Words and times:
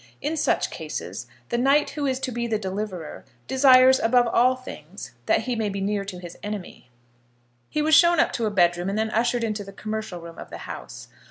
In 0.19 0.35
such 0.35 0.71
cases, 0.71 1.27
the 1.49 1.59
knight 1.59 1.91
who 1.91 2.07
is 2.07 2.19
to 2.21 2.31
be 2.31 2.47
the 2.47 2.57
deliverer 2.57 3.23
desires 3.47 3.99
above 3.99 4.25
all 4.25 4.55
things 4.55 5.11
that 5.27 5.41
he 5.41 5.55
may 5.55 5.69
be 5.69 5.79
near 5.79 6.03
to 6.05 6.17
his 6.17 6.39
enemy. 6.41 6.89
He 7.69 7.83
was 7.83 7.93
shown 7.93 8.19
up 8.19 8.31
to 8.31 8.47
a 8.47 8.49
bedroom, 8.49 8.89
and 8.89 8.97
then 8.97 9.11
ushered 9.11 9.43
into 9.43 9.63
the 9.63 9.71
commercial 9.71 10.19
room 10.19 10.39
of 10.39 10.49
the 10.49 10.57
house. 10.65 11.07